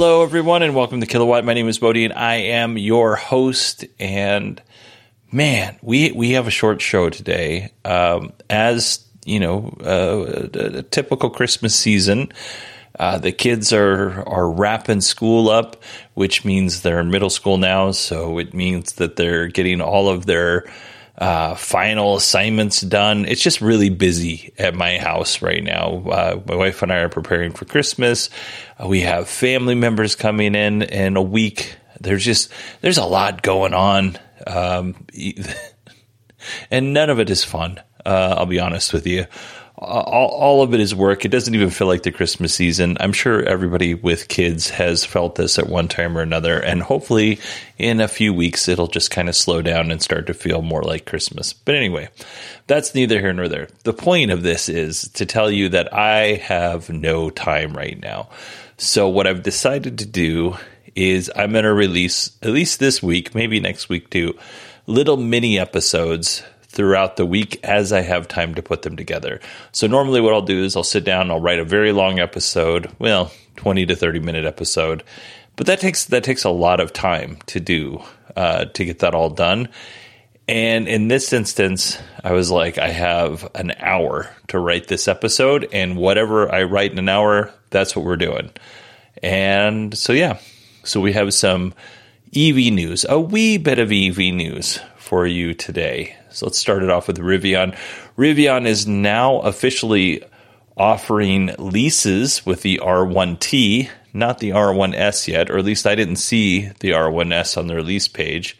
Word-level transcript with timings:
Hello, 0.00 0.22
everyone, 0.22 0.62
and 0.62 0.74
welcome 0.74 1.02
to 1.02 1.06
Kilowatt. 1.06 1.44
My 1.44 1.52
name 1.52 1.68
is 1.68 1.78
Bodie, 1.78 2.06
and 2.06 2.14
I 2.14 2.36
am 2.36 2.78
your 2.78 3.16
host. 3.16 3.84
And 3.98 4.58
man, 5.30 5.78
we 5.82 6.10
we 6.12 6.30
have 6.30 6.46
a 6.46 6.50
short 6.50 6.80
show 6.80 7.10
today. 7.10 7.70
Um, 7.84 8.32
as 8.48 9.04
you 9.26 9.38
know, 9.38 9.76
uh, 9.84 10.48
a, 10.54 10.78
a 10.78 10.82
typical 10.84 11.28
Christmas 11.28 11.74
season. 11.74 12.32
Uh, 12.98 13.18
the 13.18 13.30
kids 13.30 13.74
are 13.74 14.26
are 14.26 14.50
wrapping 14.50 15.02
school 15.02 15.50
up, 15.50 15.84
which 16.14 16.46
means 16.46 16.80
they're 16.80 17.00
in 17.00 17.10
middle 17.10 17.28
school 17.28 17.58
now. 17.58 17.90
So 17.90 18.38
it 18.38 18.54
means 18.54 18.94
that 18.94 19.16
they're 19.16 19.48
getting 19.48 19.82
all 19.82 20.08
of 20.08 20.24
their 20.24 20.64
uh, 21.20 21.54
final 21.54 22.16
assignments 22.16 22.80
done. 22.80 23.26
It's 23.26 23.42
just 23.42 23.60
really 23.60 23.90
busy 23.90 24.52
at 24.58 24.74
my 24.74 24.98
house 24.98 25.42
right 25.42 25.62
now. 25.62 26.02
Uh, 26.06 26.40
my 26.46 26.56
wife 26.56 26.82
and 26.82 26.90
I 26.90 26.96
are 27.00 27.08
preparing 27.10 27.52
for 27.52 27.66
Christmas. 27.66 28.30
Uh, 28.82 28.88
we 28.88 29.02
have 29.02 29.28
family 29.28 29.74
members 29.74 30.16
coming 30.16 30.54
in 30.54 30.82
in 30.82 31.16
a 31.16 31.22
week. 31.22 31.76
There's 32.00 32.24
just 32.24 32.50
there's 32.80 32.98
a 32.98 33.04
lot 33.04 33.42
going 33.42 33.74
on, 33.74 34.18
um, 34.46 35.06
and 36.70 36.94
none 36.94 37.10
of 37.10 37.20
it 37.20 37.28
is 37.28 37.44
fun. 37.44 37.80
Uh, 38.04 38.36
I'll 38.38 38.46
be 38.46 38.60
honest 38.60 38.94
with 38.94 39.06
you 39.06 39.26
Uh, 39.80 39.84
all, 39.84 40.28
all 40.28 40.62
of 40.62 40.74
it 40.74 40.80
is 40.80 40.94
work. 40.94 41.24
It 41.24 41.30
doesn't 41.30 41.54
even 41.54 41.70
feel 41.70 41.86
like 41.86 42.02
the 42.02 42.12
Christmas 42.12 42.54
season. 42.54 42.98
I'm 43.00 43.14
sure 43.14 43.42
everybody 43.42 43.94
with 43.94 44.28
kids 44.28 44.68
has 44.70 45.06
felt 45.06 45.36
this 45.36 45.58
at 45.58 45.70
one 45.70 45.88
time 45.88 46.18
or 46.18 46.20
another, 46.20 46.60
and 46.60 46.82
hopefully 46.82 47.40
in 47.78 48.00
a 48.00 48.08
few 48.08 48.34
weeks 48.34 48.68
it'll 48.68 48.88
just 48.88 49.10
kind 49.10 49.30
of 49.30 49.34
slow 49.34 49.62
down 49.62 49.90
and 49.90 50.02
start 50.02 50.26
to 50.26 50.34
feel 50.34 50.60
more 50.60 50.82
like 50.82 51.06
Christmas. 51.06 51.54
But 51.54 51.76
anyway, 51.76 52.10
that's 52.66 52.94
neither 52.94 53.20
here 53.20 53.32
nor 53.32 53.48
there. 53.48 53.68
The 53.84 53.94
point 53.94 54.30
of 54.30 54.42
this 54.42 54.68
is 54.68 55.08
to 55.14 55.24
tell 55.24 55.50
you 55.50 55.70
that 55.70 55.94
I 55.94 56.34
have 56.34 56.90
no 56.90 57.30
time 57.30 57.74
right 57.74 57.98
now. 57.98 58.28
So 58.76 59.08
what 59.08 59.26
I've 59.26 59.42
decided 59.42 59.98
to 60.00 60.06
do 60.06 60.56
is 60.94 61.30
I'm 61.34 61.52
going 61.52 61.64
to 61.64 61.72
release 61.72 62.36
at 62.42 62.50
least 62.50 62.80
this 62.80 63.02
week, 63.02 63.34
maybe 63.34 63.60
next 63.60 63.88
week 63.88 64.10
too, 64.10 64.36
little 64.86 65.16
mini 65.16 65.58
episodes 65.58 66.42
throughout 66.70 67.16
the 67.16 67.26
week 67.26 67.58
as 67.64 67.92
I 67.92 68.00
have 68.00 68.28
time 68.28 68.54
to 68.54 68.62
put 68.62 68.82
them 68.82 68.96
together. 68.96 69.40
So 69.72 69.88
normally 69.88 70.20
what 70.20 70.32
I'll 70.32 70.42
do 70.42 70.62
is 70.62 70.76
I'll 70.76 70.84
sit 70.84 71.04
down, 71.04 71.30
I'll 71.30 71.40
write 71.40 71.58
a 71.58 71.64
very 71.64 71.90
long 71.90 72.20
episode, 72.20 72.88
well, 72.98 73.32
20 73.56 73.86
to 73.86 73.96
30 73.96 74.20
minute 74.20 74.44
episode. 74.44 75.02
But 75.56 75.66
that 75.66 75.80
takes 75.80 76.06
that 76.06 76.24
takes 76.24 76.44
a 76.44 76.50
lot 76.50 76.80
of 76.80 76.92
time 76.92 77.38
to 77.46 77.60
do 77.60 78.02
uh, 78.36 78.66
to 78.66 78.84
get 78.84 79.00
that 79.00 79.14
all 79.14 79.30
done. 79.30 79.68
And 80.48 80.88
in 80.88 81.08
this 81.08 81.32
instance, 81.32 81.98
I 82.24 82.32
was 82.32 82.50
like, 82.50 82.78
I 82.78 82.88
have 82.88 83.48
an 83.54 83.72
hour 83.78 84.34
to 84.48 84.58
write 84.58 84.88
this 84.88 85.06
episode, 85.06 85.68
and 85.72 85.96
whatever 85.96 86.52
I 86.52 86.64
write 86.64 86.90
in 86.90 86.98
an 86.98 87.08
hour, 87.08 87.52
that's 87.70 87.94
what 87.94 88.04
we're 88.04 88.16
doing. 88.16 88.50
And 89.22 89.96
so, 89.96 90.12
yeah, 90.12 90.38
so 90.82 91.00
we 91.00 91.12
have 91.12 91.32
some 91.34 91.72
EV 92.34 92.72
news, 92.72 93.06
a 93.08 93.20
wee 93.20 93.58
bit 93.58 93.78
of 93.78 93.92
EV 93.92 94.34
news 94.34 94.80
for 94.96 95.26
you 95.26 95.54
today. 95.54 96.16
So 96.32 96.46
let's 96.46 96.58
start 96.58 96.82
it 96.82 96.90
off 96.90 97.06
with 97.08 97.18
Rivian. 97.18 97.76
Rivian 98.16 98.66
is 98.66 98.86
now 98.86 99.40
officially 99.40 100.22
offering 100.76 101.50
leases 101.58 102.46
with 102.46 102.62
the 102.62 102.80
R1T, 102.82 103.90
not 104.12 104.38
the 104.38 104.50
R1S 104.50 105.26
yet, 105.28 105.50
or 105.50 105.58
at 105.58 105.64
least 105.64 105.86
I 105.86 105.94
didn't 105.94 106.16
see 106.16 106.68
the 106.80 106.90
R1S 106.90 107.56
on 107.58 107.66
their 107.66 107.82
lease 107.82 108.08
page. 108.08 108.58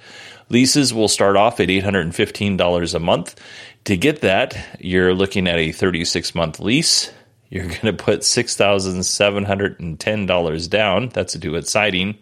Leases 0.49 0.93
will 0.93 1.09
start 1.09 1.37
off 1.37 1.61
at 1.61 1.69
$815 1.69 2.95
a 2.95 2.99
month. 2.99 3.41
To 3.85 3.97
get 3.97 4.23
that, 4.23 4.57
you're 4.81 5.15
looking 5.15 5.47
at 5.47 5.59
a 5.59 5.71
36 5.73 6.35
month 6.35 6.59
lease. 6.61 7.13
You're 7.49 7.65
going 7.69 7.81
to 7.81 7.93
put 7.93 8.21
$6,710 8.21 10.71
down. 10.71 11.09
That's 11.11 11.33
to 11.35 11.39
do 11.39 11.53
with 11.53 11.69
siding 11.69 12.19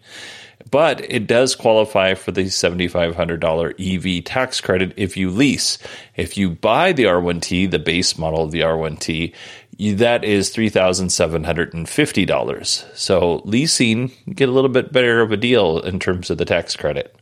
but 0.71 1.01
it 1.11 1.27
does 1.27 1.55
qualify 1.55 2.13
for 2.13 2.31
the 2.31 2.45
$7,500 2.45 4.19
EV 4.19 4.23
tax 4.23 4.61
credit 4.61 4.93
if 4.97 5.17
you 5.17 5.29
lease. 5.29 5.77
If 6.15 6.37
you 6.37 6.51
buy 6.51 6.93
the 6.93 7.05
R1T, 7.05 7.71
the 7.71 7.79
base 7.79 8.15
model 8.17 8.43
of 8.43 8.51
the 8.51 8.61
R1T, 8.61 9.33
that 9.97 10.23
is 10.23 10.53
$3,750. 10.53 12.95
So 12.95 13.41
leasing, 13.45 14.11
get 14.33 14.49
a 14.49 14.51
little 14.51 14.69
bit 14.69 14.91
better 14.91 15.21
of 15.21 15.31
a 15.31 15.37
deal 15.37 15.79
in 15.79 15.99
terms 15.99 16.29
of 16.29 16.37
the 16.37 16.45
tax 16.45 16.75
credit. 16.75 17.15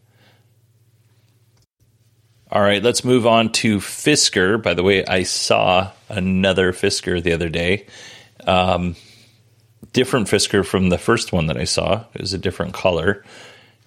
All 2.49 2.61
right, 2.61 2.81
let's 2.81 3.03
move 3.03 3.27
on 3.27 3.51
to 3.53 3.79
Fisker. 3.79 4.61
By 4.61 4.73
the 4.73 4.81
way, 4.81 5.05
I 5.05 5.23
saw 5.23 5.91
another 6.09 6.71
Fisker 6.71 7.21
the 7.21 7.33
other 7.33 7.49
day. 7.49 7.87
Um, 8.45 8.95
different 9.97 10.27
Fisker 10.27 10.63
from 10.63 10.89
the 10.89 10.97
first 10.99 11.33
one 11.33 11.47
that 11.47 11.57
I 11.57 11.63
saw. 11.63 12.03
It 12.13 12.21
was 12.21 12.31
a 12.31 12.37
different 12.37 12.75
color. 12.75 13.23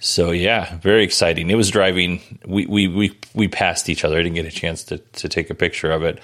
So 0.01 0.33
yeah, 0.33 0.77
very 0.79 1.05
exciting. 1.05 1.51
It 1.51 1.55
was 1.55 1.71
driving. 1.71 2.21
We 2.45 2.67
we 2.67 2.89
we 2.89 3.17
we 3.33 3.47
passed 3.47 3.89
each 3.89 4.05
other. 4.05 4.19
I 4.19 4.23
didn't 4.25 4.35
get 4.35 4.45
a 4.45 4.51
chance 4.51 4.83
to 4.85 4.99
to 4.99 5.29
take 5.29 5.51
a 5.51 5.55
picture 5.55 5.93
of 5.93 6.03
it, 6.03 6.19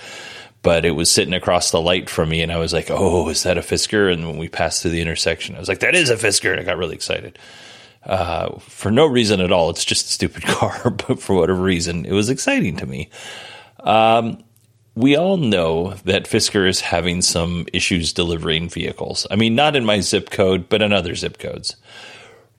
but 0.62 0.84
it 0.84 0.90
was 0.90 1.08
sitting 1.08 1.34
across 1.34 1.70
the 1.70 1.80
light 1.80 2.10
from 2.10 2.30
me, 2.30 2.42
and 2.42 2.50
I 2.50 2.56
was 2.56 2.72
like, 2.72 2.90
"Oh, 2.90 3.28
is 3.28 3.44
that 3.44 3.58
a 3.58 3.60
Fisker?" 3.60 4.12
And 4.12 4.26
when 4.26 4.38
we 4.38 4.48
passed 4.48 4.82
through 4.82 4.90
the 4.90 5.00
intersection, 5.00 5.54
I 5.54 5.60
was 5.60 5.68
like, 5.68 5.78
"That 5.80 5.94
is 5.94 6.10
a 6.10 6.16
Fisker!" 6.16 6.50
And 6.50 6.58
I 6.58 6.64
got 6.64 6.78
really 6.78 6.96
excited. 6.96 7.38
Uh, 8.04 8.58
for 8.58 8.90
no 8.90 9.06
reason 9.06 9.40
at 9.40 9.52
all. 9.52 9.70
It's 9.70 9.84
just 9.84 10.08
a 10.08 10.12
stupid 10.12 10.42
car, 10.58 10.90
but 10.90 11.22
for 11.22 11.36
whatever 11.36 11.62
reason, 11.62 12.04
it 12.06 12.12
was 12.12 12.28
exciting 12.28 12.76
to 12.78 12.86
me. 12.86 13.08
Um, 13.80 14.42
we 14.96 15.14
all 15.14 15.36
know 15.36 15.94
that 16.04 16.24
Fisker 16.24 16.66
is 16.66 16.80
having 16.80 17.20
some 17.20 17.66
issues 17.72 18.14
delivering 18.14 18.70
vehicles. 18.70 19.26
I 19.30 19.36
mean, 19.36 19.54
not 19.54 19.76
in 19.76 19.84
my 19.84 20.00
zip 20.00 20.30
code, 20.30 20.70
but 20.70 20.80
in 20.80 20.92
other 20.92 21.14
zip 21.14 21.38
codes. 21.38 21.76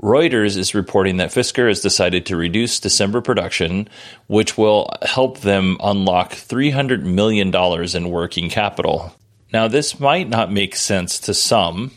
Reuters 0.01 0.55
is 0.55 0.75
reporting 0.75 1.17
that 1.17 1.31
Fisker 1.31 1.67
has 1.67 1.81
decided 1.81 2.27
to 2.27 2.35
reduce 2.35 2.79
December 2.79 3.21
production, 3.21 3.89
which 4.27 4.55
will 4.55 4.91
help 5.01 5.39
them 5.39 5.77
unlock 5.81 6.33
$300 6.33 7.01
million 7.01 7.51
in 7.95 8.11
working 8.11 8.51
capital. 8.51 9.15
Now, 9.51 9.67
this 9.67 9.99
might 9.99 10.29
not 10.29 10.51
make 10.51 10.75
sense 10.75 11.19
to 11.21 11.33
some, 11.33 11.91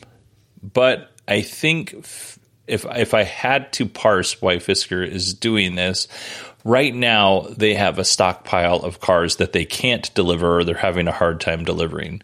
but 0.62 1.10
I 1.28 1.42
think 1.42 1.92
if, 1.92 2.38
if 2.66 3.12
I 3.12 3.24
had 3.24 3.72
to 3.74 3.84
parse 3.84 4.40
why 4.40 4.56
Fisker 4.56 5.06
is 5.06 5.34
doing 5.34 5.74
this, 5.74 6.08
right 6.64 6.94
now 6.94 7.46
they 7.56 7.74
have 7.74 7.98
a 7.98 8.04
stockpile 8.04 8.76
of 8.76 9.00
cars 9.00 9.36
that 9.36 9.52
they 9.52 9.64
can't 9.64 10.12
deliver 10.14 10.58
or 10.58 10.64
they're 10.64 10.74
having 10.74 11.08
a 11.08 11.12
hard 11.12 11.40
time 11.40 11.64
delivering. 11.64 12.22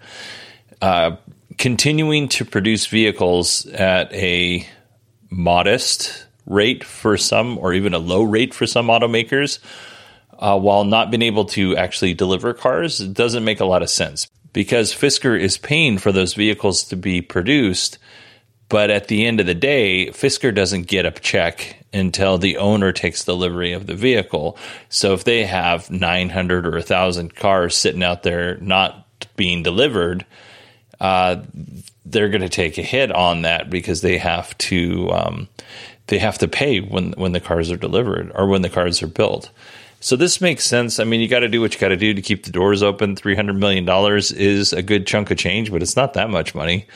Uh, 0.82 1.16
continuing 1.58 2.28
to 2.28 2.44
produce 2.44 2.86
vehicles 2.86 3.66
at 3.66 4.12
a 4.12 4.66
modest 5.30 6.26
rate 6.44 6.84
for 6.84 7.16
some, 7.16 7.58
or 7.58 7.72
even 7.72 7.94
a 7.94 7.98
low 7.98 8.22
rate 8.22 8.54
for 8.54 8.66
some 8.66 8.86
automakers, 8.86 9.58
uh, 10.38 10.58
while 10.58 10.84
not 10.84 11.10
being 11.10 11.22
able 11.22 11.46
to 11.46 11.76
actually 11.76 12.14
deliver 12.14 12.52
cars 12.52 12.98
doesn't 12.98 13.44
make 13.44 13.60
a 13.60 13.64
lot 13.64 13.82
of 13.82 13.90
sense 13.90 14.28
because 14.52 14.94
Fisker 14.94 15.38
is 15.38 15.58
paying 15.58 15.98
for 15.98 16.12
those 16.12 16.34
vehicles 16.34 16.84
to 16.84 16.96
be 16.96 17.20
produced. 17.20 17.98
But 18.68 18.90
at 18.90 19.08
the 19.08 19.24
end 19.26 19.40
of 19.40 19.46
the 19.46 19.54
day, 19.54 20.08
Fisker 20.08 20.54
doesn't 20.54 20.88
get 20.88 21.06
a 21.06 21.12
check 21.12 21.84
until 21.92 22.36
the 22.36 22.56
owner 22.56 22.92
takes 22.92 23.24
delivery 23.24 23.72
of 23.72 23.86
the 23.86 23.94
vehicle. 23.94 24.58
So 24.88 25.14
if 25.14 25.24
they 25.24 25.44
have 25.44 25.90
900 25.90 26.66
or 26.66 26.72
1,000 26.72 27.34
cars 27.34 27.76
sitting 27.76 28.02
out 28.02 28.22
there 28.22 28.56
not 28.58 29.06
being 29.36 29.62
delivered, 29.62 30.26
uh, 31.00 31.42
they're 32.04 32.28
going 32.28 32.42
to 32.42 32.48
take 32.48 32.78
a 32.78 32.82
hit 32.82 33.12
on 33.12 33.42
that 33.42 33.70
because 33.70 34.00
they 34.00 34.18
have 34.18 34.56
to 34.58 35.10
um, 35.10 35.48
they 36.06 36.18
have 36.18 36.38
to 36.38 36.48
pay 36.48 36.80
when 36.80 37.12
when 37.12 37.32
the 37.32 37.40
cars 37.40 37.70
are 37.70 37.76
delivered 37.76 38.32
or 38.34 38.46
when 38.46 38.62
the 38.62 38.70
cars 38.70 39.02
are 39.02 39.08
built. 39.08 39.50
So 40.00 40.16
this 40.16 40.40
makes 40.40 40.64
sense. 40.64 41.00
I 41.00 41.04
mean, 41.04 41.20
you 41.20 41.28
got 41.28 41.40
to 41.40 41.48
do 41.48 41.60
what 41.60 41.75
you 41.75 41.81
got 41.81 41.88
to 41.88 41.96
do 41.96 42.14
to 42.14 42.22
keep 42.22 42.44
the 42.44 42.50
doors 42.50 42.82
open. 42.82 43.16
Three 43.16 43.34
hundred 43.34 43.56
million 43.56 43.84
dollars 43.84 44.31
is 44.31 44.72
a 44.72 44.82
good 44.82 45.06
chunk 45.06 45.31
of 45.31 45.38
change, 45.38 45.72
but 45.72 45.82
it's 45.82 45.96
not 45.96 46.14
that 46.14 46.31
much 46.31 46.54
money 46.54 46.87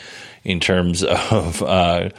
in 0.45 0.61
terms 0.61 1.03
of 1.31 1.63
uh, 1.63 2.11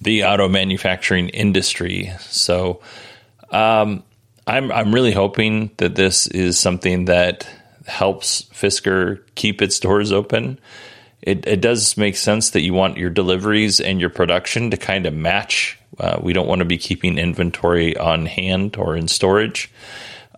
the 0.00 0.24
auto 0.24 0.48
manufacturing 0.48 1.28
industry. 1.30 2.12
So 2.20 2.80
um, 3.50 4.02
I'm 4.46 4.72
I'm 4.72 4.94
really 4.94 5.12
hoping 5.12 5.70
that 5.76 5.94
this 5.94 6.26
is 6.26 6.58
something 6.58 7.06
that 7.06 7.48
helps 7.86 8.42
Fisker 8.52 9.20
keep 9.34 9.62
its 9.62 9.80
doors 9.80 10.12
open. 10.12 10.58
It, 11.22 11.46
it 11.46 11.60
does 11.60 11.96
make 11.96 12.16
sense 12.16 12.50
that 12.50 12.62
you 12.62 12.72
want 12.72 12.96
your 12.96 13.10
deliveries 13.10 13.80
and 13.80 14.00
your 14.00 14.10
production 14.10 14.70
to 14.70 14.76
kind 14.76 15.04
of 15.06 15.14
match. 15.14 15.78
Uh, 15.98 16.18
we 16.22 16.32
don't 16.32 16.46
want 16.46 16.60
to 16.60 16.64
be 16.64 16.78
keeping 16.78 17.18
inventory 17.18 17.96
on 17.96 18.26
hand 18.26 18.76
or 18.76 18.96
in 18.96 19.08
storage. 19.08 19.70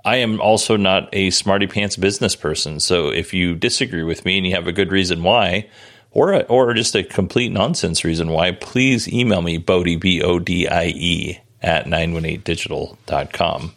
I 0.05 0.17
am 0.17 0.41
also 0.41 0.77
not 0.77 1.09
a 1.13 1.31
smarty 1.31 1.67
pants 1.67 1.97
business 1.97 2.35
person. 2.35 2.81
So 2.81 3.09
if 3.09 3.35
you 3.35 3.55
disagree 3.55 4.03
with 4.03 4.25
me 4.25 4.39
and 4.39 4.47
you 4.47 4.55
have 4.55 4.67
a 4.67 4.73
good 4.73 4.91
reason 4.91 5.23
why, 5.23 5.69
or 6.13 6.33
a, 6.33 6.41
or 6.43 6.73
just 6.75 6.95
a 6.95 7.03
complete 7.03 7.53
nonsense 7.53 8.05
reason 8.05 8.31
why, 8.31 8.53
please 8.53 9.09
email 9.09 9.43
me 9.43 9.59
Bodie 9.59 9.97
B 9.97 10.23
O 10.23 10.39
D 10.39 10.67
I 10.67 10.87
E 10.87 11.41
at 11.63 11.87
918digital.com. 11.87 13.75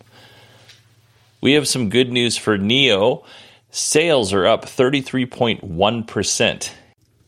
We 1.42 1.54
have 1.54 1.68
some 1.68 1.90
good 1.90 2.12
news 2.12 2.38
for 2.38 2.58
NIO. 2.58 3.26
Sales 3.70 4.32
are 4.32 4.48
up 4.48 4.66
33.1%. 4.66 6.70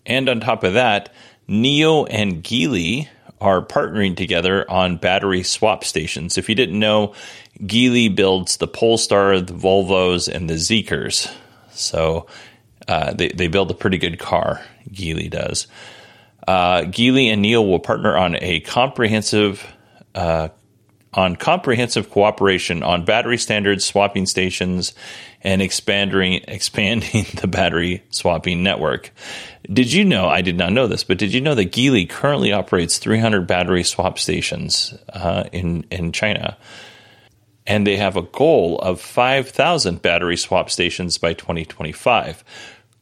And 0.06 0.30
on 0.30 0.40
top 0.40 0.64
of 0.64 0.74
that, 0.74 1.14
NIO 1.50 2.08
and 2.10 2.44
Geely 2.44 3.10
are 3.42 3.62
partnering 3.66 4.16
together 4.16 4.70
on 4.70 4.98
battery 4.98 5.44
swap 5.44 5.84
stations. 5.84 6.38
If 6.38 6.50
you 6.50 6.56
didn't 6.56 6.80
know, 6.80 7.14
Geely 7.62 8.14
builds 8.14 8.58
the 8.58 8.68
Polestar, 8.68 9.40
the 9.40 9.54
Volvos, 9.54 10.28
and 10.28 10.50
the 10.50 10.56
Zeekrs. 10.56 11.32
So 11.72 12.28
uh, 12.88 13.14
they, 13.14 13.30
they 13.30 13.48
build 13.48 13.72
a 13.72 13.76
pretty 13.76 13.98
good 13.98 14.20
car, 14.20 14.62
Geely 14.90 15.30
does. 15.30 15.68
Uh, 16.48 16.82
Geely 16.82 17.28
and 17.28 17.44
NIO 17.44 17.68
will 17.68 17.80
partner 17.80 18.16
on 18.16 18.38
a 18.40 18.60
comprehensive 18.62 19.66
uh, 20.14 20.50
on 21.16 21.36
comprehensive 21.36 22.10
cooperation 22.10 22.84
on 22.84 23.06
battery 23.06 23.38
standards, 23.38 23.86
swapping 23.86 24.26
stations, 24.26 24.94
and 25.42 25.62
expanding 25.62 26.42
expanding 26.48 27.26
the 27.42 27.48
battery 27.48 28.04
swapping 28.10 28.64
network. 28.64 29.12
Did 29.72 29.92
you 29.92 30.06
know? 30.06 30.28
I 30.28 30.42
did 30.42 30.58
not 30.58 30.74
know 30.74 30.88
this, 30.88 31.04
but 31.04 31.18
did 31.18 31.34
you 31.34 31.42
know 31.42 31.56
that 31.56 31.72
Geely 31.72 32.10
currently 32.10 32.52
operates 32.52 32.98
300 32.98 33.48
battery 33.48 33.84
swap 33.84 34.20
stations 34.20 34.94
uh, 35.10 35.46
in 35.52 35.86
in 35.90 36.12
China? 36.12 36.58
and 37.68 37.86
they 37.86 37.98
have 37.98 38.16
a 38.16 38.22
goal 38.22 38.80
of 38.80 39.02
5,000 39.02 40.02
battery 40.02 40.38
swap 40.38 40.70
stations 40.70 41.18
by 41.18 41.34
2025. 41.34 42.44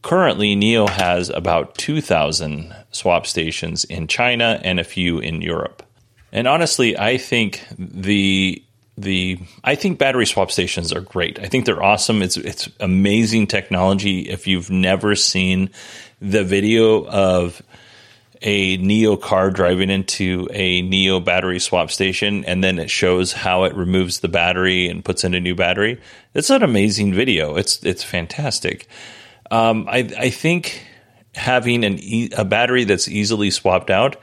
Currently, 0.02 0.56
NIO 0.56 0.90
has 0.90 1.30
about 1.30 1.76
2,000 1.76 2.74
swap 2.92 3.26
stations 3.26 3.84
in 3.86 4.08
China 4.08 4.60
and 4.64 4.80
a 4.80 4.84
few 4.84 5.20
in 5.20 5.42
Europe. 5.42 5.84
And 6.34 6.48
honestly, 6.48 6.98
I 6.98 7.18
think 7.18 7.64
the 7.78 8.62
the 8.98 9.40
I 9.64 9.76
think 9.76 10.00
battery 10.00 10.26
swap 10.26 10.52
stations 10.52 10.92
are 10.92 11.02
great. 11.02 11.40
I 11.40 11.46
think 11.46 11.66
they're 11.66 11.82
awesome. 11.82 12.24
It's 12.24 12.38
it's 12.38 12.68
amazing 12.80 13.48
technology. 13.48 14.22
If 14.22 14.48
you've 14.48 14.72
never 14.72 15.16
seen 15.16 15.70
the 16.20 16.44
video 16.44 17.06
of 17.06 17.62
a 18.42 18.78
NIO 18.80 19.22
car 19.22 19.52
driving 19.52 19.92
into 19.92 20.50
a 20.52 20.82
NIO 20.82 21.24
battery 21.24 21.60
swap 21.60 21.92
station, 21.92 22.44
and 22.46 22.64
then 22.64 22.80
it 22.80 22.90
shows 22.90 23.32
how 23.32 23.64
it 23.64 23.76
removes 23.76 24.20
the 24.20 24.28
battery 24.28 24.90
and 24.90 25.06
puts 25.06 25.24
in 25.24 25.36
a 25.36 25.40
new 25.40 25.56
battery. 25.56 26.02
It's 26.34 26.50
an 26.50 26.64
amazing 26.64 27.14
video. 27.14 27.56
It's 27.58 27.82
it's 27.84 28.04
fantastic. 28.04 28.88
Um, 29.52 29.88
I 29.88 30.10
I 30.18 30.30
think 30.32 30.84
having 31.36 31.84
an 31.84 32.00
e- 32.00 32.32
a 32.36 32.44
battery 32.44 32.86
that's 32.86 33.08
easily 33.08 33.52
swapped 33.52 33.92
out 33.92 34.16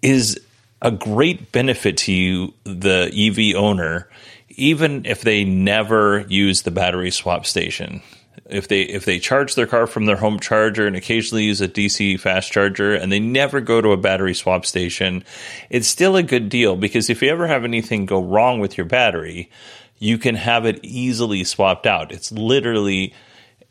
is 0.00 0.40
a 0.80 0.90
great 0.90 1.52
benefit 1.52 1.96
to 1.98 2.12
you, 2.12 2.54
the 2.64 3.10
EV 3.14 3.60
owner, 3.60 4.08
even 4.50 5.04
if 5.06 5.22
they 5.22 5.44
never 5.44 6.24
use 6.28 6.62
the 6.62 6.70
battery 6.70 7.10
swap 7.10 7.46
station 7.46 8.02
if 8.48 8.68
they 8.68 8.82
if 8.82 9.04
they 9.04 9.18
charge 9.18 9.54
their 9.54 9.66
car 9.66 9.86
from 9.86 10.06
their 10.06 10.16
home 10.16 10.40
charger 10.40 10.86
and 10.86 10.96
occasionally 10.96 11.44
use 11.44 11.60
a 11.60 11.68
DC 11.68 12.18
fast 12.18 12.50
charger 12.50 12.94
and 12.94 13.12
they 13.12 13.20
never 13.20 13.60
go 13.60 13.80
to 13.80 13.92
a 13.92 13.96
battery 13.96 14.34
swap 14.34 14.64
station, 14.66 15.24
it's 15.70 15.88
still 15.88 16.16
a 16.16 16.22
good 16.22 16.48
deal 16.48 16.76
because 16.76 17.10
if 17.10 17.22
you 17.22 17.28
ever 17.30 17.46
have 17.46 17.64
anything 17.64 18.06
go 18.06 18.22
wrong 18.22 18.58
with 18.60 18.76
your 18.76 18.86
battery, 18.86 19.50
you 19.98 20.18
can 20.18 20.34
have 20.34 20.64
it 20.64 20.80
easily 20.82 21.44
swapped 21.44 21.86
out. 21.86 22.12
It's 22.12 22.32
literally 22.32 23.14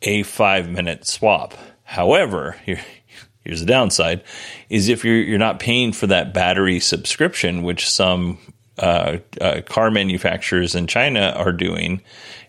a 0.02 0.24
5 0.24 0.70
minute 0.70 1.08
swap. 1.08 1.54
However, 1.84 2.58
here, 2.66 2.82
here's 3.48 3.62
the 3.62 3.66
downside 3.66 4.22
is 4.70 4.90
if 4.90 5.04
you're 5.04 5.16
you're 5.16 5.40
not 5.40 5.60
paying 5.60 5.92
for 5.92 6.08
that 6.08 6.34
battery 6.34 6.80
subscription 6.80 7.64
which 7.64 7.90
some 7.90 8.38
uh, 8.80 9.18
uh, 9.42 9.62
car 9.62 9.90
manufacturers 9.90 10.76
in 10.76 10.86
China 10.86 11.34
are 11.36 11.52
doing, 11.52 12.02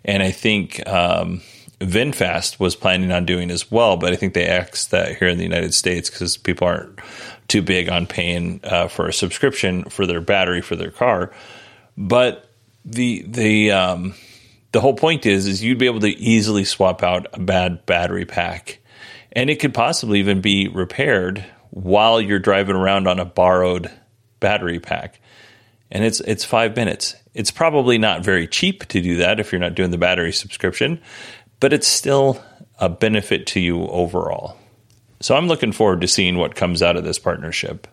and 0.04 0.22
I 0.22 0.30
think 0.30 0.86
um, 0.86 1.40
VinFast 1.80 2.60
was 2.60 2.76
planning 2.76 3.12
on 3.12 3.24
doing 3.24 3.50
as 3.50 3.70
well, 3.70 3.96
but 3.96 4.12
I 4.12 4.16
think 4.16 4.34
they 4.34 4.46
axed 4.46 4.90
that 4.90 5.16
here 5.16 5.28
in 5.28 5.38
the 5.38 5.44
United 5.44 5.72
States 5.72 6.10
because 6.10 6.36
people 6.36 6.66
aren't 6.66 6.98
too 7.48 7.62
big 7.62 7.88
on 7.88 8.06
paying 8.06 8.60
uh, 8.64 8.88
for 8.88 9.08
a 9.08 9.12
subscription 9.12 9.84
for 9.84 10.06
their 10.06 10.20
battery 10.20 10.60
for 10.60 10.76
their 10.76 10.90
car. 10.90 11.32
But 11.96 12.50
the 12.84 13.24
the 13.26 13.70
um, 13.70 14.14
the 14.72 14.80
whole 14.80 14.94
point 14.94 15.24
is 15.24 15.46
is 15.46 15.64
you'd 15.64 15.78
be 15.78 15.86
able 15.86 16.00
to 16.00 16.18
easily 16.18 16.64
swap 16.64 17.02
out 17.02 17.26
a 17.32 17.40
bad 17.40 17.86
battery 17.86 18.26
pack, 18.26 18.81
and 19.32 19.51
it 19.51 19.61
could 19.61 19.75
possibly 19.75 20.19
even 20.20 20.41
be 20.41 20.69
repaired 20.69 21.44
while 21.70 22.20
you're 22.20 22.39
driving 22.39 22.77
around 22.77 23.06
on 23.06 23.19
a 23.19 23.25
borrowed 23.25 23.91
battery 24.41 24.81
pack. 24.81 25.20
And 25.91 26.05
it's 26.05 26.20
it's 26.20 26.44
five 26.44 26.77
minutes. 26.77 27.15
It's 27.35 27.51
probably 27.51 27.99
not 27.99 28.25
very 28.25 28.47
cheap 28.47 28.87
to 28.89 29.01
do 29.01 29.17
that 29.17 29.41
if 29.41 29.53
you're 29.53 29.61
not 29.61 29.75
doing 29.75 29.91
the 29.91 29.99
battery 29.99 30.32
subscription, 30.32 31.01
but 31.61 31.73
it's 31.73 31.87
still 31.87 32.43
a 32.79 32.89
benefit 32.89 33.47
to 33.49 33.61
you 33.61 33.87
overall. 33.89 34.56
So 35.20 35.35
I'm 35.35 35.49
looking 35.49 35.73
forward 35.73 36.01
to 36.03 36.08
seeing 36.08 36.37
what 36.37 36.55
comes 36.55 36.82
out 36.82 36.97
of 36.97 37.05
this 37.05 37.19
partnership. 37.19 37.87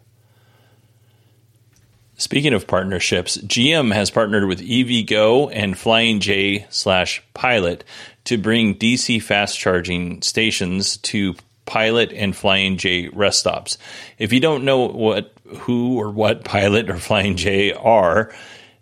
Speaking 2.17 2.53
of 2.53 2.65
partnerships, 2.65 3.37
GM 3.37 3.93
has 3.93 4.09
partnered 4.09 4.45
with 4.45 4.61
EVgo 4.61 5.51
and 5.53 5.77
Flying 5.77 6.21
J 6.21 6.65
slash 6.69 7.21
Pilot 7.33 7.83
to 8.23 8.37
bring 8.37 8.75
DC 8.75 9.21
fast 9.21 9.59
charging 9.59 10.21
stations 10.21 10.97
to 10.97 11.35
Pilot 11.65 12.13
and 12.13 12.33
Flying 12.33 12.77
J 12.77 13.09
rest 13.09 13.39
stops. 13.39 13.77
If 14.17 14.31
you 14.31 14.39
don't 14.39 14.63
know 14.63 14.87
what 14.87 15.33
who 15.57 15.99
or 15.99 16.09
what 16.09 16.45
Pilot 16.45 16.89
or 16.89 16.97
Flying 16.97 17.35
J 17.35 17.73
are, 17.73 18.33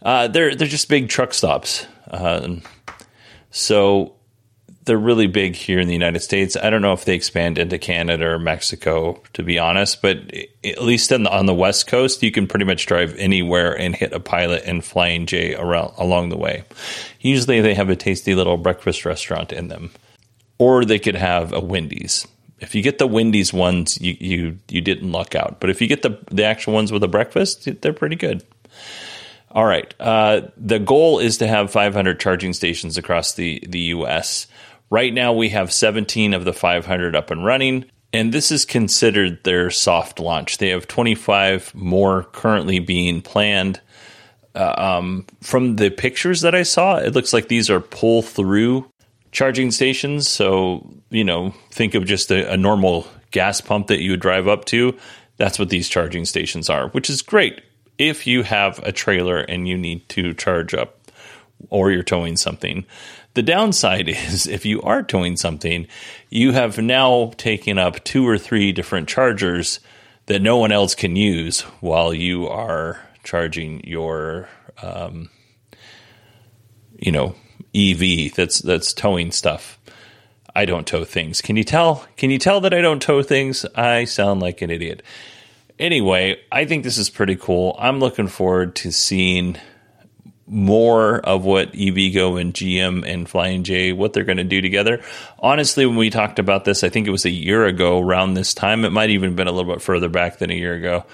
uh, 0.04 0.28
they're 0.28 0.56
they're 0.56 0.68
just 0.68 0.90
big 0.90 1.10
truck 1.10 1.34
stops. 1.34 1.88
Uh, 2.10 2.58
so 3.50 4.14
they're 4.86 4.98
really 4.98 5.28
big 5.28 5.56
here 5.56 5.80
in 5.80 5.88
the 5.88 5.94
United 5.94 6.20
States. 6.20 6.58
I 6.58 6.70
don't 6.70 6.82
know 6.82 6.94
if 6.94 7.06
they 7.06 7.16
expand 7.16 7.58
into 7.58 7.78
Canada 7.78 8.28
or 8.28 8.40
Mexico, 8.40 9.22
to 9.34 9.44
be 9.44 9.58
honest, 9.58 10.02
but 10.02 10.18
at 10.64 10.84
least 10.84 11.10
the, 11.10 11.30
on 11.30 11.46
the 11.46 11.54
West 11.54 11.88
Coast, 11.88 12.22
you 12.24 12.32
can 12.32 12.48
pretty 12.48 12.66
much 12.66 12.86
drive 12.86 13.16
anywhere 13.18 13.78
and 13.78 13.96
hit 13.96 14.14
a 14.14 14.20
pilot 14.20 14.64
and 14.66 14.84
flying 14.84 15.26
J 15.26 15.56
around 15.56 15.94
along 15.98 16.30
the 16.30 16.38
way. 16.38 16.64
Usually, 17.22 17.62
they 17.62 17.74
have 17.74 17.90
a 17.90 17.96
tasty 17.96 18.36
little 18.36 18.58
breakfast 18.58 19.06
restaurant 19.06 19.54
in 19.54 19.70
them, 19.70 19.92
or 20.58 20.84
they 20.84 21.00
could 21.00 21.16
have 21.16 21.54
a 21.54 21.60
Wendy's. 21.60 22.28
If 22.60 22.76
you 22.76 22.82
get 22.82 22.98
the 22.98 23.08
Wendy's 23.08 23.54
ones, 23.54 24.00
you 24.00 24.16
you 24.20 24.60
you 24.70 24.82
didn't 24.82 25.12
luck 25.12 25.36
out. 25.36 25.60
But 25.60 25.70
if 25.70 25.82
you 25.82 25.88
get 25.88 26.02
the 26.02 26.18
the 26.32 26.44
actual 26.44 26.74
ones 26.74 26.92
with 26.92 27.04
a 27.04 27.10
breakfast, 27.10 27.82
they're 27.82 27.94
pretty 27.94 28.16
good. 28.16 28.44
All 29.52 29.66
right. 29.66 29.94
Uh, 30.00 30.42
the 30.58 30.80
goal 30.80 31.20
is 31.20 31.38
to 31.38 31.48
have 31.48 31.72
500 31.72 32.20
charging 32.20 32.54
stations 32.54 32.98
across 32.98 33.36
the, 33.36 33.64
the 33.68 33.80
U.S. 33.80 34.48
Right 34.94 35.12
now, 35.12 35.34
we 35.34 35.50
have 35.50 35.74
17 35.74 36.36
of 36.36 36.46
the 36.46 36.54
500 36.54 37.16
up 37.16 37.32
and 37.32 37.44
running, 37.44 37.86
and 38.14 38.32
this 38.32 38.52
is 38.52 38.64
considered 38.64 39.44
their 39.44 39.72
soft 39.72 40.20
launch. 40.20 40.60
They 40.60 40.70
have 40.70 40.88
25 40.88 41.74
more 41.74 42.26
currently 42.26 42.78
being 42.78 43.24
planned 43.24 43.82
uh, 44.56 44.74
um, 44.78 45.26
from 45.42 45.78
the 45.78 45.90
pictures 45.90 46.42
that 46.42 46.54
I 46.54 46.64
saw, 46.64 46.98
it 46.98 47.14
looks 47.14 47.34
like 47.34 47.48
these 47.48 47.70
are 47.70 47.80
pull 47.80 48.22
through 48.22 48.88
charging 49.32 49.72
stations. 49.72 50.28
So, 50.28 50.88
you 51.10 51.24
know, 51.24 51.56
think 51.72 51.96
of 51.96 52.06
just 52.06 52.32
a, 52.32 52.54
a 52.54 52.58
normal 52.58 53.08
gas 53.32 53.62
pump 53.62 53.88
that 53.88 54.02
you 54.02 54.12
would 54.12 54.20
drive 54.20 54.48
up 54.48 54.66
to. 54.66 54.96
That's 55.38 55.58
what 55.58 55.70
these 55.70 55.90
charging 55.90 56.26
stations 56.26 56.70
are, 56.70 56.90
which 56.90 57.10
is 57.10 57.24
great 57.24 57.62
if 57.98 58.28
you 58.28 58.44
have 58.44 58.80
a 58.80 58.92
trailer 58.92 59.40
and 59.40 59.68
you 59.68 59.78
need 59.78 60.08
to 60.10 60.34
charge 60.36 60.74
up 60.76 61.03
or 61.70 61.92
you're 61.92 62.04
towing 62.04 62.38
something. 62.38 62.86
The 63.34 63.44
downside 63.44 64.10
is 64.10 64.48
if 64.48 64.66
you 64.66 64.82
are 64.82 65.04
towing 65.04 65.38
something, 65.38 65.88
you 66.30 66.52
have 66.52 66.78
now 66.78 67.32
taken 67.38 67.78
up 67.78 68.04
two 68.04 68.28
or 68.28 68.38
three 68.38 68.72
different 68.72 69.10
chargers 69.10 69.80
that 70.26 70.42
no 70.42 70.58
one 70.58 70.72
else 70.72 70.96
can 70.96 71.16
use 71.16 71.62
while 71.82 72.14
you 72.14 72.48
are 72.48 73.00
charging 73.24 73.86
your, 73.86 74.48
um, 74.82 75.30
you 76.98 77.12
know, 77.12 77.36
EV 77.76 78.34
that's 78.34 78.60
that's 78.60 78.94
towing 78.94 79.32
stuff. 79.32 79.80
I 80.56 80.66
don't 80.66 80.86
tow 80.86 81.04
things. 81.04 81.42
Can 81.42 81.56
you 81.56 81.64
tell? 81.64 82.06
Can 82.16 82.30
you 82.30 82.38
tell 82.38 82.62
that 82.62 82.74
I 82.74 82.82
don't 82.82 83.02
tow 83.02 83.24
things? 83.24 83.66
I 83.76 84.06
sound 84.06 84.42
like 84.42 84.62
an 84.62 84.70
idiot. 84.70 85.02
Anyway, 85.80 86.40
I 86.52 86.66
think 86.66 86.84
this 86.84 87.00
is 87.00 87.10
pretty 87.10 87.36
cool. 87.36 87.76
I'm 87.80 88.00
looking 88.00 88.28
forward 88.28 88.76
to 88.78 88.92
seeing 88.92 89.58
more 90.46 91.20
of 91.20 91.46
what 91.46 91.72
EVgo 91.72 92.40
and 92.40 92.54
GM 92.54 93.08
and 93.08 93.30
Flying 93.30 93.64
J 93.64 93.94
what 93.94 94.14
they're 94.14 94.24
going 94.24 94.38
to 94.38 94.44
do 94.44 94.62
together. 94.62 95.02
Honestly, 95.40 95.86
when 95.86 95.96
we 95.96 96.10
talked 96.10 96.40
about 96.40 96.66
this, 96.66 96.84
I 96.84 96.90
think 96.90 97.08
it 97.08 97.12
was 97.12 97.26
a 97.26 97.30
year 97.30 97.66
ago 97.66 98.00
around 98.00 98.34
this 98.34 98.54
time. 98.54 98.86
It 98.86 98.92
might 98.92 99.10
even 99.10 99.30
have 99.30 99.36
been 99.36 99.48
a 99.48 99.52
little 99.52 99.72
bit 99.72 99.82
further 99.82 100.10
back 100.10 100.40
than 100.40 100.52
a 100.52 100.56
year 100.56 100.74
ago. 100.74 101.06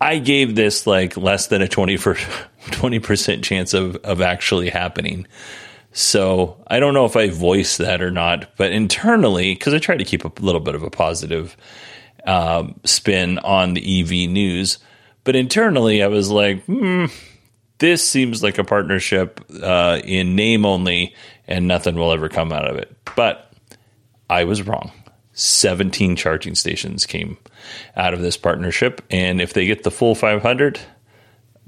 I 0.00 0.18
gave 0.18 0.54
this 0.54 0.86
like 0.86 1.16
less 1.16 1.48
than 1.48 1.62
a 1.62 1.68
20 2.70 2.98
percent 2.98 3.44
chance 3.44 3.74
of 3.74 3.96
of 3.96 4.20
actually 4.20 4.70
happening. 4.70 5.26
So 5.92 6.62
I 6.66 6.80
don't 6.80 6.94
know 6.94 7.06
if 7.06 7.16
I 7.16 7.30
voiced 7.30 7.78
that 7.78 8.02
or 8.02 8.10
not, 8.10 8.56
but 8.56 8.72
internally, 8.72 9.54
because 9.54 9.74
I 9.74 9.78
try 9.78 9.96
to 9.96 10.04
keep 10.04 10.24
a 10.24 10.32
little 10.40 10.60
bit 10.60 10.74
of 10.74 10.82
a 10.82 10.90
positive 10.90 11.56
um, 12.26 12.78
spin 12.84 13.38
on 13.38 13.74
the 13.74 14.00
EV 14.00 14.30
news, 14.30 14.78
but 15.24 15.34
internally 15.34 16.02
I 16.02 16.08
was 16.08 16.30
like, 16.30 16.62
hmm, 16.64 17.06
this 17.78 18.08
seems 18.08 18.42
like 18.42 18.58
a 18.58 18.64
partnership 18.64 19.44
uh, 19.62 20.00
in 20.04 20.36
name 20.36 20.64
only, 20.64 21.14
and 21.46 21.68
nothing 21.68 21.96
will 21.96 22.12
ever 22.12 22.28
come 22.28 22.52
out 22.52 22.68
of 22.68 22.76
it. 22.76 22.94
But 23.16 23.52
I 24.28 24.44
was 24.44 24.62
wrong. 24.62 24.92
17 25.32 26.16
charging 26.16 26.56
stations 26.56 27.06
came 27.06 27.38
out 27.96 28.12
of 28.12 28.20
this 28.20 28.36
partnership. 28.36 29.02
And 29.10 29.40
if 29.40 29.52
they 29.52 29.66
get 29.66 29.84
the 29.84 29.90
full 29.90 30.14
500, 30.14 30.80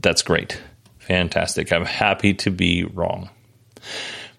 that's 0.00 0.23
great. 0.23 0.61
Fantastic. 0.99 1.73
I'm 1.73 1.85
happy 1.85 2.35
to 2.35 2.50
be 2.50 2.85
wrong. 2.85 3.31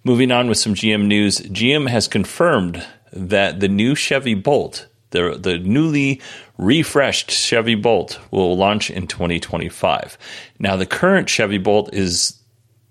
Moving 0.03 0.31
on 0.31 0.49
with 0.49 0.57
some 0.57 0.73
GM 0.73 1.05
news 1.05 1.39
GM 1.39 1.87
has 1.87 2.07
confirmed 2.07 2.85
that 3.13 3.59
the 3.59 3.67
new 3.67 3.95
Chevy 3.95 4.33
Bolt, 4.33 4.87
the, 5.11 5.37
the 5.39 5.59
newly 5.59 6.21
refreshed 6.57 7.31
Chevy 7.31 7.75
Bolt, 7.75 8.19
will 8.31 8.57
launch 8.57 8.89
in 8.89 9.07
2025. 9.07 10.17
Now, 10.59 10.75
the 10.75 10.85
current 10.85 11.29
Chevy 11.29 11.57
Bolt 11.57 11.93
is 11.93 12.37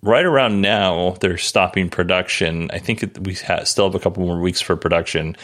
right 0.03 0.25
around 0.25 0.61
now 0.61 1.17
they're 1.21 1.37
stopping 1.37 1.89
production. 1.89 2.71
I 2.73 2.79
think 2.79 3.05
we 3.21 3.35
still 3.35 3.87
have 3.87 3.95
a 3.95 4.01
couple 4.01 4.25
more 4.25 4.41
weeks 4.41 4.61
for 4.61 4.77
production, 4.77 5.37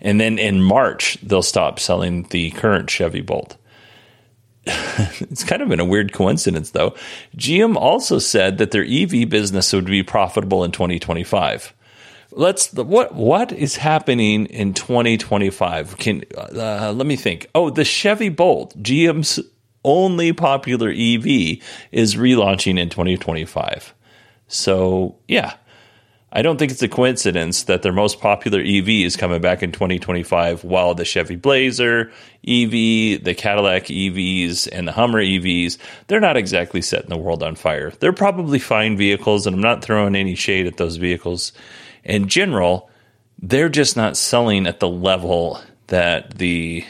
and 0.00 0.20
then 0.20 0.38
in 0.38 0.62
March 0.62 1.18
they'll 1.22 1.42
stop 1.42 1.78
selling 1.78 2.24
the 2.24 2.50
current 2.52 2.90
Chevy 2.90 3.20
Bolt. 3.20 3.56
it's 4.66 5.42
kind 5.42 5.60
of 5.60 5.68
been 5.68 5.80
a 5.80 5.84
weird 5.84 6.12
coincidence, 6.12 6.70
though. 6.70 6.94
GM 7.36 7.74
also 7.76 8.18
said 8.20 8.58
that 8.58 8.70
their 8.70 8.84
EV 8.84 9.28
business 9.28 9.72
would 9.72 9.86
be 9.86 10.04
profitable 10.04 10.62
in 10.62 10.70
2025. 10.70 11.74
Let's 12.34 12.72
what 12.72 13.14
what 13.14 13.52
is 13.52 13.76
happening 13.76 14.46
in 14.46 14.74
2025? 14.74 15.98
Can 15.98 16.24
uh, 16.36 16.92
let 16.92 17.06
me 17.06 17.16
think. 17.16 17.48
Oh, 17.54 17.70
the 17.70 17.84
Chevy 17.84 18.30
Bolt, 18.30 18.76
GM's 18.82 19.38
only 19.84 20.32
popular 20.32 20.88
EV, 20.90 21.58
is 21.90 22.14
relaunching 22.14 22.78
in 22.78 22.88
2025. 22.88 23.94
So, 24.48 25.16
yeah, 25.28 25.54
I 26.34 26.40
don't 26.40 26.56
think 26.56 26.72
it's 26.72 26.82
a 26.82 26.88
coincidence 26.88 27.64
that 27.64 27.82
their 27.82 27.92
most 27.92 28.20
popular 28.20 28.60
EV 28.60 28.88
is 28.88 29.16
coming 29.16 29.40
back 29.40 29.62
in 29.62 29.70
2025 29.70 30.64
while 30.64 30.94
the 30.94 31.04
Chevy 31.04 31.36
Blazer 31.36 32.10
EV, 32.46 33.22
the 33.22 33.34
Cadillac 33.36 33.84
EVs, 33.84 34.68
and 34.72 34.88
the 34.88 34.92
Hummer 34.92 35.22
EVs, 35.22 35.76
they're 36.06 36.20
not 36.20 36.38
exactly 36.38 36.80
setting 36.80 37.10
the 37.10 37.18
world 37.18 37.42
on 37.42 37.54
fire. 37.54 37.90
They're 37.90 38.14
probably 38.14 38.58
fine 38.58 38.96
vehicles, 38.96 39.46
and 39.46 39.54
I'm 39.54 39.62
not 39.62 39.84
throwing 39.84 40.16
any 40.16 40.34
shade 40.34 40.66
at 40.66 40.78
those 40.78 40.96
vehicles. 40.96 41.52
In 42.04 42.28
general, 42.28 42.90
they're 43.40 43.68
just 43.68 43.96
not 43.96 44.16
selling 44.16 44.66
at 44.66 44.80
the 44.80 44.88
level 44.88 45.60
that 45.88 46.38
the 46.38 46.84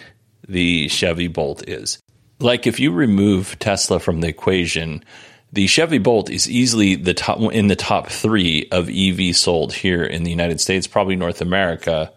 the 0.49 0.89
Chevy 0.89 1.29
Bolt 1.29 1.69
is. 1.69 1.99
Like 2.41 2.67
if 2.67 2.81
you 2.81 2.93
remove 2.93 3.59
Tesla 3.59 4.01
from 4.01 4.21
the 4.21 4.29
equation, 4.29 5.05
the 5.53 5.67
Chevy 5.67 5.99
Bolt 5.99 6.31
is 6.31 6.51
easily 6.51 6.97
the 6.97 7.15
top 7.15 7.41
in 7.53 7.69
the 7.69 7.77
top 7.77 8.09
three 8.09 8.69
of 8.73 8.89
EV 8.91 9.37
sold 9.37 9.73
here 9.73 10.03
in 10.03 10.25
the 10.25 10.31
United 10.31 10.61
States, 10.61 10.87
probably 10.87 11.17
North 11.17 11.41
America. 11.41 12.13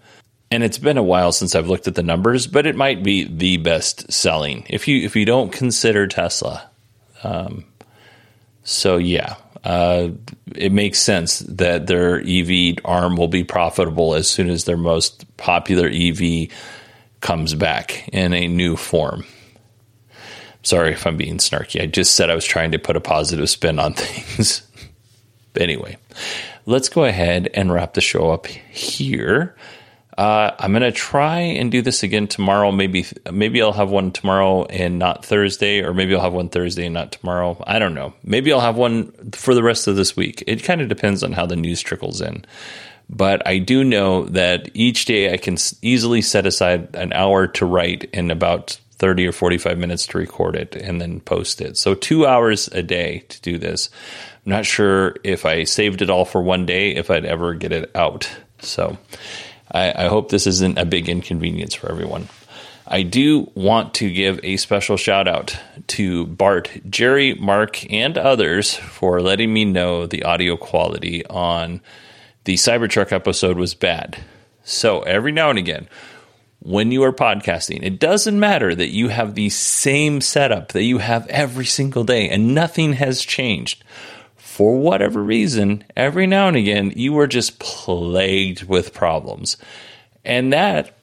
And 0.51 0.63
it's 0.63 0.77
been 0.77 0.97
a 0.97 1.03
while 1.03 1.31
since 1.31 1.53
I've 1.55 1.67
looked 1.67 1.87
at 1.87 1.95
the 1.95 2.03
numbers, 2.03 2.47
but 2.47 2.65
it 2.65 2.75
might 2.75 3.03
be 3.03 3.25
the 3.25 3.57
best 3.57 4.11
selling 4.11 4.65
if 4.69 4.87
you 4.87 5.03
if 5.03 5.15
you 5.15 5.25
don't 5.25 5.51
consider 5.51 6.07
Tesla. 6.07 6.69
Um, 7.23 7.65
so 8.63 8.97
yeah, 8.97 9.35
uh, 9.65 10.11
it 10.55 10.71
makes 10.71 10.99
sense 10.99 11.39
that 11.39 11.87
their 11.87 12.21
EV 12.21 12.77
arm 12.85 13.15
will 13.17 13.27
be 13.27 13.43
profitable 13.43 14.13
as 14.13 14.29
soon 14.29 14.49
as 14.49 14.63
their 14.63 14.77
most 14.77 15.25
popular 15.37 15.89
EV 15.91 16.49
comes 17.19 17.55
back 17.55 18.07
in 18.09 18.33
a 18.33 18.47
new 18.47 18.75
form. 18.75 19.25
Sorry 20.61 20.91
if 20.91 21.07
I'm 21.07 21.17
being 21.17 21.39
snarky. 21.39 21.81
I 21.81 21.87
just 21.87 22.13
said 22.15 22.29
I 22.29 22.35
was 22.35 22.45
trying 22.45 22.71
to 22.71 22.79
put 22.79 22.95
a 22.95 23.01
positive 23.01 23.49
spin 23.49 23.79
on 23.79 23.93
things. 23.95 24.61
anyway, 25.55 25.97
let's 26.67 26.89
go 26.89 27.03
ahead 27.03 27.49
and 27.55 27.73
wrap 27.73 27.95
the 27.95 28.01
show 28.01 28.29
up 28.29 28.45
here. 28.45 29.55
Uh, 30.17 30.51
I'm 30.57 30.71
gonna 30.71 30.91
try 30.91 31.39
and 31.39 31.71
do 31.71 31.81
this 31.81 32.03
again 32.03 32.27
tomorrow. 32.27 32.71
Maybe 32.71 33.05
maybe 33.31 33.61
I'll 33.61 33.73
have 33.73 33.89
one 33.89 34.11
tomorrow 34.11 34.65
and 34.65 34.97
not 34.97 35.25
Thursday, 35.25 35.81
or 35.81 35.93
maybe 35.93 36.15
I'll 36.15 36.21
have 36.21 36.33
one 36.33 36.49
Thursday 36.49 36.85
and 36.85 36.93
not 36.93 37.11
tomorrow. 37.11 37.61
I 37.67 37.79
don't 37.79 37.93
know. 37.93 38.13
Maybe 38.23 38.53
I'll 38.53 38.61
have 38.61 38.77
one 38.77 39.11
for 39.33 39.53
the 39.53 39.63
rest 39.63 39.87
of 39.87 39.97
this 39.97 40.15
week. 40.15 40.43
It 40.47 40.63
kind 40.63 40.81
of 40.81 40.87
depends 40.87 41.23
on 41.23 41.33
how 41.33 41.45
the 41.45 41.57
news 41.57 41.81
trickles 41.81 42.21
in. 42.21 42.45
But 43.09 43.45
I 43.47 43.59
do 43.59 43.83
know 43.83 44.25
that 44.25 44.69
each 44.73 45.05
day 45.05 45.33
I 45.33 45.37
can 45.37 45.57
easily 45.81 46.21
set 46.21 46.47
aside 46.47 46.95
an 46.95 47.13
hour 47.13 47.47
to 47.47 47.65
write 47.65 48.05
in 48.13 48.31
about 48.31 48.79
30 48.97 49.27
or 49.27 49.31
45 49.31 49.77
minutes 49.77 50.07
to 50.07 50.17
record 50.17 50.55
it 50.55 50.75
and 50.75 50.99
then 51.01 51.19
post 51.19 51.61
it. 51.61 51.77
So, 51.77 51.93
two 51.93 52.25
hours 52.25 52.67
a 52.69 52.81
day 52.81 53.19
to 53.29 53.41
do 53.41 53.57
this. 53.57 53.89
I'm 54.45 54.51
not 54.51 54.65
sure 54.65 55.15
if 55.23 55.45
I 55.45 55.65
saved 55.65 56.01
it 56.01 56.09
all 56.09 56.25
for 56.25 56.41
one 56.41 56.65
day, 56.65 56.95
if 56.95 57.11
I'd 57.11 57.25
ever 57.25 57.53
get 57.53 57.71
it 57.71 57.91
out. 57.93 58.29
So, 58.59 58.97
I, 59.75 60.05
I 60.05 60.07
hope 60.07 60.29
this 60.29 60.47
isn't 60.47 60.77
a 60.79 60.85
big 60.85 61.09
inconvenience 61.09 61.75
for 61.75 61.91
everyone. 61.91 62.29
I 62.87 63.03
do 63.03 63.51
want 63.55 63.95
to 63.95 64.11
give 64.11 64.39
a 64.43 64.57
special 64.57 64.95
shout 64.95 65.27
out 65.27 65.57
to 65.87 66.27
Bart, 66.27 66.71
Jerry, 66.89 67.33
Mark, 67.33 67.91
and 67.91 68.17
others 68.17 68.75
for 68.75 69.21
letting 69.21 69.51
me 69.51 69.65
know 69.65 70.05
the 70.05 70.23
audio 70.23 70.55
quality 70.55 71.25
on 71.25 71.81
the 72.45 72.53
Cybertruck 72.53 73.11
episode 73.11 73.57
was 73.57 73.73
bad. 73.73 74.23
So, 74.63 75.01
every 75.01 75.31
now 75.31 75.49
and 75.49 75.59
again, 75.59 75.89
when 76.59 76.91
you 76.91 77.03
are 77.03 77.13
podcasting. 77.13 77.83
It 77.83 77.99
doesn't 77.99 78.39
matter 78.39 78.73
that 78.73 78.89
you 78.89 79.09
have 79.09 79.35
the 79.35 79.49
same 79.49 80.19
setup 80.19 80.69
that 80.69 80.83
you 80.83 80.97
have 80.97 81.27
every 81.27 81.65
single 81.65 82.03
day 82.03 82.27
and 82.27 82.55
nothing 82.55 82.93
has 82.93 83.21
changed. 83.23 83.83
For 84.55 84.77
whatever 84.77 85.21
reason, 85.21 85.83
every 85.97 86.27
now 86.27 86.47
and 86.47 86.55
again, 86.55 86.93
you 86.95 87.19
are 87.19 87.27
just 87.27 87.59
plagued 87.59 88.63
with 88.63 88.93
problems. 88.93 89.57
And 90.23 90.53
that 90.53 90.95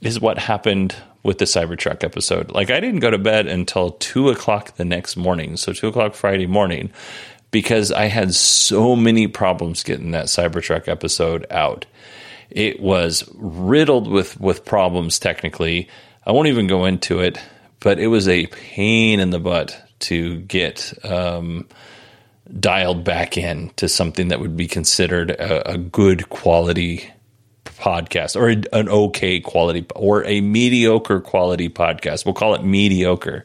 is 0.00 0.18
what 0.18 0.38
happened 0.38 0.96
with 1.22 1.36
the 1.36 1.44
Cybertruck 1.44 2.02
episode. 2.02 2.52
Like, 2.52 2.70
I 2.70 2.80
didn't 2.80 3.00
go 3.00 3.10
to 3.10 3.18
bed 3.18 3.48
until 3.48 3.90
two 3.90 4.30
o'clock 4.30 4.76
the 4.76 4.86
next 4.86 5.14
morning. 5.14 5.58
So, 5.58 5.74
two 5.74 5.88
o'clock 5.88 6.14
Friday 6.14 6.46
morning, 6.46 6.90
because 7.50 7.92
I 7.92 8.06
had 8.06 8.32
so 8.32 8.96
many 8.96 9.26
problems 9.26 9.82
getting 9.82 10.12
that 10.12 10.28
Cybertruck 10.28 10.88
episode 10.88 11.44
out. 11.50 11.84
It 12.48 12.80
was 12.80 13.28
riddled 13.34 14.08
with 14.08 14.40
with 14.40 14.64
problems 14.64 15.18
technically. 15.18 15.90
I 16.24 16.32
won't 16.32 16.48
even 16.48 16.66
go 16.66 16.86
into 16.86 17.20
it, 17.20 17.38
but 17.78 17.98
it 17.98 18.06
was 18.06 18.26
a 18.26 18.46
pain 18.46 19.20
in 19.20 19.28
the 19.28 19.38
butt 19.38 19.86
to 19.98 20.40
get 20.40 20.94
um, 21.04 21.68
dialed 22.60 23.04
back 23.04 23.36
in 23.36 23.70
to 23.76 23.88
something 23.88 24.28
that 24.28 24.40
would 24.40 24.56
be 24.56 24.66
considered 24.68 25.30
a, 25.30 25.72
a 25.72 25.78
good 25.78 26.28
quality 26.28 27.10
podcast 27.64 28.36
or 28.36 28.48
a, 28.48 28.78
an 28.78 28.88
okay 28.88 29.40
quality 29.40 29.86
or 29.94 30.24
a 30.24 30.40
mediocre 30.40 31.20
quality 31.20 31.68
podcast. 31.68 32.24
We'll 32.24 32.34
call 32.34 32.54
it 32.54 32.64
mediocre. 32.64 33.44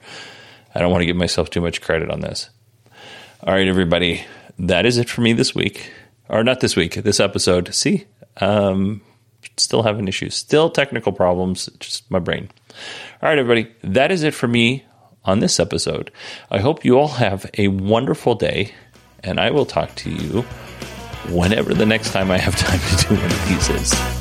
I 0.74 0.80
don't 0.80 0.92
want 0.92 1.02
to 1.02 1.06
give 1.06 1.16
myself 1.16 1.50
too 1.50 1.62
much 1.62 1.82
credit 1.82 2.10
on 2.10 2.22
this. 2.22 2.50
All 3.44 3.54
right, 3.54 3.68
everybody. 3.68 4.24
That 4.60 4.86
is 4.86 4.98
it 4.98 5.10
for 5.10 5.22
me 5.22 5.34
this 5.34 5.56
week. 5.56 5.92
Or 6.30 6.44
not 6.44 6.62
this 6.62 6.76
week, 6.76 6.96
this 6.96 7.20
episode. 7.20 7.74
See? 7.74 8.06
Um, 8.38 9.02
still 9.58 9.84
having 9.84 10.08
issues. 10.08 10.36
Still 10.36 10.70
technical 10.70 11.12
problems. 11.12 11.70
Just 11.80 12.10
my 12.10 12.20
brain. 12.20 12.50
All 13.22 13.30
right, 13.30 13.38
everybody. 13.38 13.74
That 13.84 14.12
is 14.12 14.24
it 14.24 14.34
for 14.34 14.48
me 14.48 14.86
on 15.26 15.40
this 15.40 15.60
episode. 15.60 16.12
I 16.50 16.60
hope 16.60 16.86
you 16.86 16.98
all 16.98 17.10
have 17.10 17.50
a 17.58 17.68
wonderful 17.68 18.36
day, 18.36 18.74
and 19.24 19.40
I 19.40 19.52
will 19.52 19.66
talk 19.66 19.94
to 19.96 20.10
you 20.10 20.42
whenever 21.30 21.74
the 21.74 21.86
next 21.86 22.12
time 22.12 22.32
I 22.32 22.38
have 22.38 22.56
time 22.58 22.80
to 22.80 23.08
do 23.08 23.16
one 23.16 23.26
of 23.26 23.48
these 23.48 23.70
is. 23.70 24.21